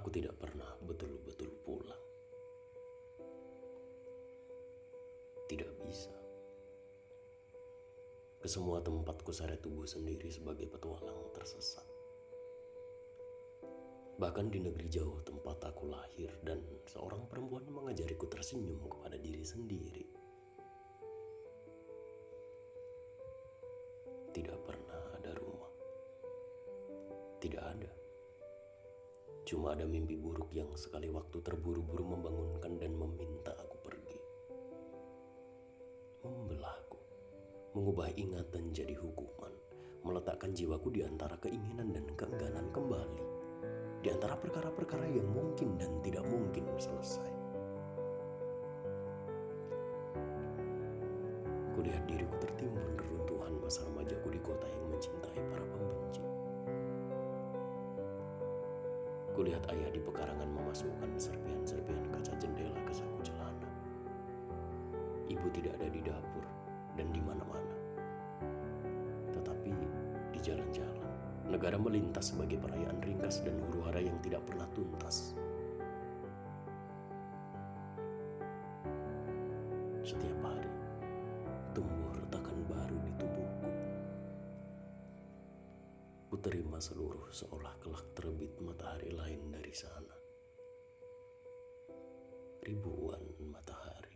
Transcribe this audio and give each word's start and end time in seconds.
Aku 0.00 0.08
tidak 0.08 0.32
pernah 0.40 0.80
betul-betul 0.80 1.52
pulang. 1.60 2.04
Tidak 5.44 5.68
bisa. 5.84 6.16
Ke 8.40 8.48
semua 8.48 8.80
tempat 8.80 9.20
kuseret 9.20 9.60
tubuh 9.60 9.84
sendiri 9.84 10.32
sebagai 10.32 10.72
petualang 10.72 11.28
tersesat. 11.36 11.84
Bahkan 14.16 14.48
di 14.48 14.64
negeri 14.64 14.88
jauh 14.88 15.20
tempat 15.20 15.68
aku 15.68 15.92
lahir 15.92 16.32
dan 16.48 16.64
seorang 16.88 17.28
perempuan 17.28 17.68
mengajariku 17.68 18.24
tersenyum 18.24 18.80
kepada 18.88 19.20
diri 19.20 19.44
sendiri. 19.44 20.08
Tidak 24.32 24.58
pernah 24.64 25.12
ada 25.20 25.36
rumah. 25.36 25.72
Tidak 27.36 27.60
ada. 27.60 27.99
Cuma 29.50 29.74
ada 29.74 29.82
mimpi 29.82 30.14
buruk 30.14 30.54
yang 30.54 30.70
sekali 30.78 31.10
waktu 31.10 31.42
terburu-buru 31.42 32.06
membangunkan 32.06 32.70
dan 32.78 32.94
meminta 32.94 33.50
aku 33.58 33.82
pergi. 33.82 34.18
Membelahku, 36.22 36.98
mengubah 37.74 38.14
ingatan 38.14 38.70
jadi 38.70 38.94
hukuman, 38.94 39.50
meletakkan 40.06 40.54
jiwaku 40.54 40.94
di 40.94 41.02
antara 41.02 41.34
keinginan 41.42 41.90
dan 41.90 42.06
keengganan 42.14 42.70
kembali, 42.70 43.26
di 44.06 44.14
antara 44.14 44.38
perkara-perkara 44.38 45.10
yang 45.10 45.26
mungkin 45.34 45.74
dan 45.82 45.98
tidak 46.06 46.22
mungkin 46.30 46.70
selesai. 46.78 47.34
Kulihat 51.74 52.06
diriku 52.06 52.38
tertimbun 52.38 52.94
reruntuhan 52.94 53.58
masa 53.58 53.82
remajaku 53.82 54.30
di 54.30 54.38
kota 54.46 54.70
yang 54.70 54.89
Kulihat 59.30 59.62
ayah 59.70 59.90
di 59.94 60.00
pekarangan 60.02 60.50
memasukkan 60.50 61.10
serpian-serpian 61.14 62.02
kaca 62.10 62.34
jendela 62.40 62.74
ke 62.82 62.92
saku 62.92 63.20
celana. 63.22 63.68
Ibu 65.30 65.46
tidak 65.54 65.78
ada 65.78 65.88
di 65.92 66.00
dapur 66.02 66.44
dan 66.98 67.06
di 67.14 67.22
mana-mana. 67.22 67.76
Tetapi 69.30 69.70
di 70.34 70.38
jalan-jalan, 70.42 71.10
negara 71.46 71.78
melintas 71.78 72.34
sebagai 72.34 72.58
perayaan 72.58 72.98
ringkas 72.98 73.46
dan 73.46 73.54
huru-hara 73.68 74.02
yang 74.02 74.18
tidak 74.18 74.42
pernah 74.48 74.66
tuntas. 74.74 75.38
Setiap 80.02 80.42
hari, 80.42 80.72
tumbuh 81.70 82.10
retakan 82.18 82.39
Ku 86.30 86.38
terima 86.38 86.78
seluruh 86.78 87.26
seolah 87.34 87.74
kelak 87.82 88.14
terbit 88.14 88.54
matahari 88.62 89.10
lain 89.10 89.50
dari 89.50 89.74
sana. 89.74 90.14
Ribuan 92.62 93.50
matahari. 93.50 94.09